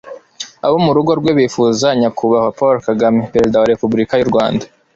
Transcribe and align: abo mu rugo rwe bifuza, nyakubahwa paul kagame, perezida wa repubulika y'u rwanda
abo 0.65 0.77
mu 0.85 0.91
rugo 0.97 1.11
rwe 1.19 1.31
bifuza, 1.39 1.87
nyakubahwa 1.99 2.51
paul 2.57 2.77
kagame, 2.87 3.19
perezida 3.33 3.59
wa 3.61 3.69
repubulika 3.71 4.13
y'u 4.17 4.31
rwanda 4.33 4.65